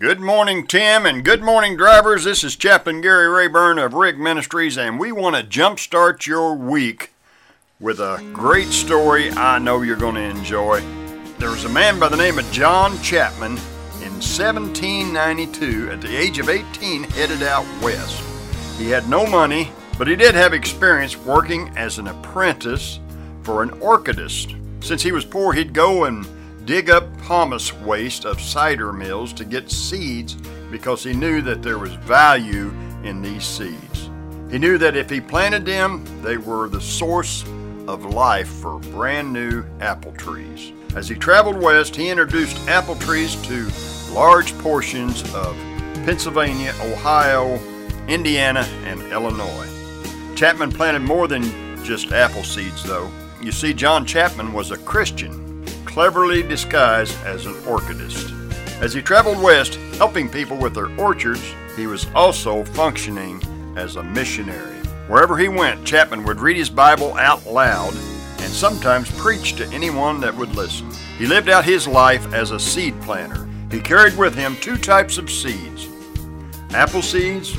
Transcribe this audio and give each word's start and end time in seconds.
Good 0.00 0.18
morning, 0.18 0.66
Tim, 0.66 1.04
and 1.04 1.22
good 1.22 1.42
morning, 1.42 1.76
drivers. 1.76 2.24
This 2.24 2.42
is 2.42 2.56
Chaplain 2.56 3.02
Gary 3.02 3.28
Rayburn 3.28 3.78
of 3.78 3.92
Rig 3.92 4.18
Ministries, 4.18 4.78
and 4.78 4.98
we 4.98 5.12
want 5.12 5.36
to 5.36 5.42
jumpstart 5.42 6.26
your 6.26 6.54
week 6.54 7.10
with 7.78 8.00
a 8.00 8.26
great 8.32 8.68
story 8.68 9.30
I 9.32 9.58
know 9.58 9.82
you're 9.82 9.96
going 9.96 10.14
to 10.14 10.22
enjoy. 10.22 10.80
There 11.36 11.50
was 11.50 11.66
a 11.66 11.68
man 11.68 12.00
by 12.00 12.08
the 12.08 12.16
name 12.16 12.38
of 12.38 12.50
John 12.50 12.98
Chapman 13.02 13.58
in 14.00 14.12
1792, 14.22 15.90
at 15.90 16.00
the 16.00 16.16
age 16.16 16.38
of 16.38 16.48
18, 16.48 17.02
headed 17.02 17.42
out 17.42 17.66
west. 17.82 18.22
He 18.78 18.88
had 18.88 19.06
no 19.06 19.26
money, 19.26 19.70
but 19.98 20.08
he 20.08 20.16
did 20.16 20.34
have 20.34 20.54
experience 20.54 21.14
working 21.14 21.76
as 21.76 21.98
an 21.98 22.08
apprentice 22.08 23.00
for 23.42 23.62
an 23.62 23.68
orchardist. 23.82 24.56
Since 24.82 25.02
he 25.02 25.12
was 25.12 25.26
poor, 25.26 25.52
he'd 25.52 25.74
go 25.74 26.04
and 26.04 26.26
dig 26.70 26.88
up 26.88 27.12
pomace 27.16 27.72
waste 27.82 28.24
of 28.24 28.40
cider 28.40 28.92
mills 28.92 29.32
to 29.32 29.44
get 29.44 29.68
seeds 29.68 30.36
because 30.70 31.02
he 31.02 31.12
knew 31.12 31.42
that 31.42 31.64
there 31.64 31.78
was 31.78 31.94
value 31.94 32.72
in 33.02 33.20
these 33.20 33.42
seeds. 33.42 34.08
He 34.52 34.56
knew 34.56 34.78
that 34.78 34.94
if 34.94 35.10
he 35.10 35.20
planted 35.20 35.66
them, 35.66 36.04
they 36.22 36.36
were 36.36 36.68
the 36.68 36.80
source 36.80 37.42
of 37.88 38.04
life 38.04 38.46
for 38.46 38.78
brand 38.78 39.32
new 39.32 39.64
apple 39.80 40.12
trees. 40.12 40.72
As 40.94 41.08
he 41.08 41.16
traveled 41.16 41.60
west, 41.60 41.96
he 41.96 42.08
introduced 42.08 42.56
apple 42.68 42.94
trees 42.94 43.34
to 43.48 43.68
large 44.14 44.56
portions 44.58 45.24
of 45.34 45.56
Pennsylvania, 46.04 46.72
Ohio, 46.82 47.58
Indiana, 48.06 48.60
and 48.84 49.02
Illinois. 49.10 49.68
Chapman 50.36 50.70
planted 50.70 51.00
more 51.00 51.26
than 51.26 51.42
just 51.82 52.12
apple 52.12 52.44
seeds, 52.44 52.84
though. 52.84 53.10
You 53.42 53.50
see, 53.50 53.74
John 53.74 54.06
Chapman 54.06 54.52
was 54.52 54.70
a 54.70 54.78
Christian 54.78 55.49
cleverly 55.84 56.42
disguised 56.42 57.16
as 57.24 57.46
an 57.46 57.54
orchardist. 57.62 58.36
As 58.80 58.94
he 58.94 59.02
traveled 59.02 59.42
west, 59.42 59.74
helping 59.96 60.28
people 60.28 60.56
with 60.56 60.74
their 60.74 60.90
orchards, 60.98 61.54
he 61.76 61.86
was 61.86 62.06
also 62.14 62.64
functioning 62.64 63.40
as 63.76 63.96
a 63.96 64.02
missionary. 64.02 64.76
Wherever 65.08 65.36
he 65.36 65.48
went, 65.48 65.84
Chapman 65.84 66.24
would 66.24 66.40
read 66.40 66.56
his 66.56 66.70
Bible 66.70 67.14
out 67.14 67.46
loud 67.46 67.92
and 67.94 68.52
sometimes 68.52 69.10
preach 69.18 69.54
to 69.56 69.66
anyone 69.68 70.20
that 70.20 70.34
would 70.34 70.54
listen. 70.54 70.90
He 71.18 71.26
lived 71.26 71.48
out 71.48 71.64
his 71.64 71.86
life 71.86 72.32
as 72.32 72.50
a 72.50 72.60
seed 72.60 73.00
planter. 73.02 73.48
He 73.70 73.80
carried 73.80 74.16
with 74.16 74.34
him 74.34 74.56
two 74.56 74.76
types 74.76 75.18
of 75.18 75.30
seeds 75.30 75.88
apple 76.72 77.02
seeds 77.02 77.56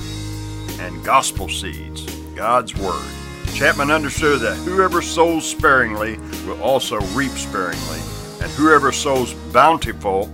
and 0.80 1.03
gospel 1.03 1.50
seeds, 1.50 2.06
God's 2.34 2.76
Word. 2.76 3.21
Chapman 3.54 3.92
understood 3.92 4.42
that 4.42 4.58
whoever 4.58 5.02
sows 5.02 5.48
sparingly 5.48 6.18
will 6.46 6.62
also 6.62 7.00
reap 7.14 7.32
sparingly 7.32 8.00
and 8.42 8.52
whoever 8.54 8.92
sows 8.92 9.34
bountiful 9.54 10.32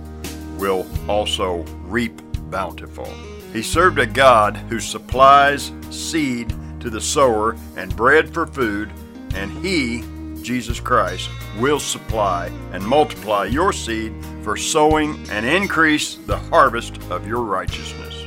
will 0.56 0.86
also 1.08 1.64
reap 1.84 2.20
bountiful. 2.50 3.06
He 3.52 3.62
served 3.62 3.98
a 3.98 4.06
God 4.06 4.56
who 4.56 4.80
supplies 4.80 5.72
seed 5.90 6.54
to 6.80 6.90
the 6.90 7.00
sower 7.00 7.56
and 7.76 7.94
bread 7.94 8.32
for 8.32 8.46
food, 8.46 8.90
and 9.34 9.50
He, 9.64 10.02
Jesus 10.42 10.80
Christ, 10.80 11.28
will 11.58 11.80
supply 11.80 12.50
and 12.72 12.86
multiply 12.86 13.44
your 13.44 13.72
seed 13.72 14.14
for 14.42 14.56
sowing 14.56 15.18
and 15.30 15.44
increase 15.44 16.14
the 16.14 16.38
harvest 16.38 17.02
of 17.10 17.26
your 17.26 17.42
righteousness. 17.42 18.17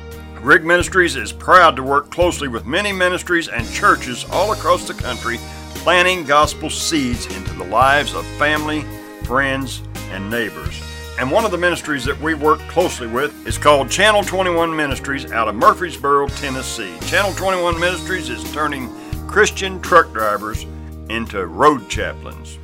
Rig 0.42 0.66
Ministries 0.66 1.18
is 1.18 1.32
proud 1.32 1.76
to 1.76 1.84
work 1.84 2.10
closely 2.10 2.48
with 2.48 2.66
many 2.66 2.92
ministries 2.92 3.48
and 3.48 3.70
churches 3.70 4.26
all 4.32 4.54
across 4.54 4.88
the 4.88 4.94
country, 4.96 5.38
planting 5.76 6.26
gospel 6.26 6.68
seeds 6.72 7.28
into 7.38 7.54
the 7.54 7.66
lives 7.66 8.16
of 8.16 8.26
family, 8.40 8.84
friends, 9.24 9.84
and 10.10 10.32
neighbors. 10.32 10.82
And 11.20 11.30
one 11.30 11.46
of 11.46 11.52
the 11.52 11.60
ministries 11.60 12.04
that 12.06 12.20
we 12.20 12.34
work 12.34 12.58
closely 12.62 13.06
with 13.06 13.46
is 13.46 13.60
called 13.60 13.92
Channel 13.92 14.24
21 14.24 14.76
Ministries 14.76 15.32
out 15.32 15.48
of 15.48 15.54
Murfreesboro, 15.54 16.28
Tennessee. 16.30 16.98
Channel 17.02 17.34
21 17.34 17.80
Ministries 17.80 18.30
is 18.30 18.52
turning 18.52 18.90
Christian 19.28 19.80
truck 19.80 20.12
drivers 20.12 20.64
into 21.10 21.46
road 21.46 21.88
chaplains. 21.88 22.58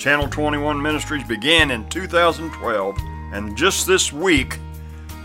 Channel 0.00 0.26
21 0.26 0.82
Ministries 0.82 1.22
began 1.28 1.70
in 1.70 1.88
2012, 1.90 2.96
and 3.32 3.56
just 3.56 3.86
this 3.86 4.12
week, 4.12 4.58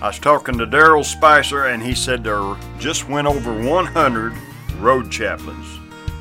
I 0.02 0.08
was 0.08 0.20
talking 0.20 0.58
to 0.58 0.68
Daryl 0.68 1.06
Spicer, 1.06 1.66
and 1.68 1.82
he 1.82 1.96
said 1.96 2.24
there 2.24 2.56
just 2.80 3.08
went 3.08 3.28
over 3.28 3.54
100 3.54 4.34
road 4.80 5.12
chaplains. 5.12 5.68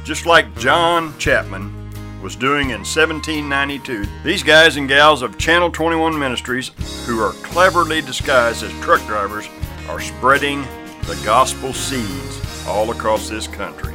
Just 0.05 0.27
like 0.27 0.57
John 0.59 1.17
Chapman, 1.19 1.85
was 2.25 2.37
doing 2.37 2.71
in 2.71 2.79
1792. 2.81 4.07
These 4.25 4.43
guys 4.43 4.79
and 4.79 4.89
gals 4.89 5.21
of 5.21 5.37
Channel 5.37 5.71
21 5.71 6.19
Ministries, 6.19 6.71
who 7.07 7.21
are 7.21 7.33
cleverly 7.43 8.01
disguised 8.01 8.63
as 8.63 8.73
truck 8.81 9.05
drivers, 9.07 9.47
are 9.91 10.01
spreading 10.01 10.63
the 11.03 11.21
gospel 11.23 11.75
seeds 11.75 12.67
all 12.67 12.91
across 12.91 13.29
this 13.29 13.47
country. 13.47 13.95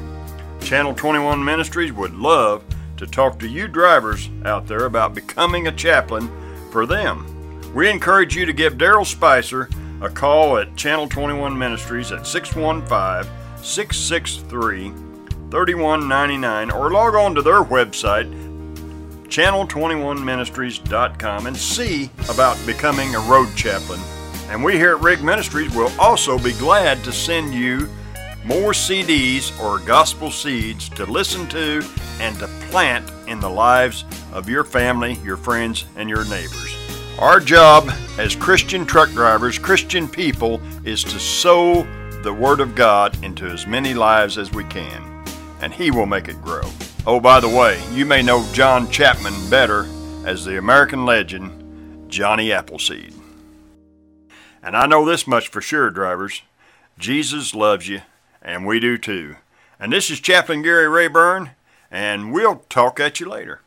Channel 0.62 0.94
21 0.94 1.44
Ministries 1.44 1.91
would 1.91 2.13
love 2.13 2.63
to 2.97 3.07
talk 3.07 3.39
to 3.39 3.47
you 3.47 3.68
drivers 3.68 4.29
out 4.45 4.68
there 4.68 4.85
about 4.85 5.16
becoming 5.16 5.66
a 5.66 5.72
chaplain 5.72 6.29
for 6.69 6.85
them. 6.85 7.38
We 7.74 7.90
encourage 7.90 8.35
you 8.35 8.46
to 8.46 8.53
give 8.53 8.75
Daryl 8.75 9.06
Spicer 9.06 9.69
a 10.02 10.09
call 10.09 10.57
at 10.57 10.75
Channel 10.75 11.07
21 11.07 11.57
Ministries 11.57 12.12
at 12.12 12.25
615 12.25 13.31
663 13.63 14.91
31.99 15.50 16.74
or 16.74 16.91
log 16.91 17.16
on 17.16 17.35
to 17.35 17.41
their 17.41 17.63
website 17.63 18.30
channel21ministries.com 19.30 21.47
and 21.47 21.56
see 21.56 22.09
about 22.30 22.57
becoming 22.66 23.16
a 23.16 23.19
road 23.19 23.47
chaplain. 23.56 24.01
And 24.50 24.62
we 24.63 24.74
here 24.74 24.96
at 24.96 25.01
Rig 25.01 25.24
Ministries 25.24 25.74
will 25.75 25.91
also 26.00 26.40
be 26.40 26.53
glad 26.53 27.03
to 27.03 27.12
send 27.12 27.53
you 27.53 27.88
more 28.44 28.72
CDs 28.72 29.57
or 29.62 29.78
gospel 29.80 30.31
seeds 30.31 30.90
to 30.90 31.06
listen 31.06 31.47
to 31.50 31.88
and 32.19 32.40
to 32.40 32.47
plant 32.69 33.12
in 33.28 33.40
the 33.40 33.50
lives 33.50 34.06
of 34.34 34.50
your 34.50 34.63
family, 34.63 35.19
your 35.24 35.38
friends, 35.38 35.86
and 35.96 36.09
your 36.09 36.25
neighbors. 36.25 36.75
Our 37.19 37.40
job 37.40 37.91
as 38.18 38.35
Christian 38.35 38.85
truck 38.85 39.09
drivers, 39.12 39.59
Christian 39.59 40.07
people, 40.07 40.62
is 40.85 41.03
to 41.03 41.19
sow 41.19 41.85
the 42.24 42.34
Word 42.34 42.59
of 42.59 42.75
God 42.75 43.22
into 43.24 43.46
as 43.46 43.68
many 43.68 43.94
lives 43.94 44.38
as 44.38 44.52
we 44.52 44.63
can 44.66 45.09
and 45.62 45.74
he 45.74 45.91
will 45.91 46.06
make 46.06 46.28
it 46.28 46.41
grow. 46.41 46.63
Oh, 47.06 47.19
by 47.19 47.40
the 47.40 47.50
way, 47.50 47.81
you 47.91 48.06
may 48.06 48.22
know 48.22 48.46
John 48.53 48.90
Chapman 48.90 49.50
better 49.50 49.85
as 50.25 50.46
the 50.46 50.57
American 50.57 51.06
legend 51.06 52.09
Johnny 52.09 52.52
Appleseed. 52.52 53.13
And 54.62 54.75
I 54.75 54.86
know 54.86 55.06
this 55.06 55.28
much 55.28 55.47
for 55.47 55.62
sure, 55.62 55.90
drivers 55.90 56.41
Jesus 56.97 57.56
loves 57.56 57.88
you, 57.88 58.01
and 58.41 58.66
we 58.66 58.80
do 58.80 58.97
too. 58.97 59.38
And 59.80 59.94
this 59.94 60.09
is 60.09 60.19
Chaplain 60.19 60.62
Gary 60.62 60.88
Rayburn, 60.88 61.51
and 61.90 62.34
we'll 62.34 62.63
talk 62.69 63.00
at 63.00 63.19
you 63.19 63.30
later. 63.30 63.62